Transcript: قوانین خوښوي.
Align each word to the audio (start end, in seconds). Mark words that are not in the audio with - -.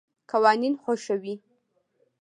قوانین 0.31 0.73
خوښوي. 0.83 1.35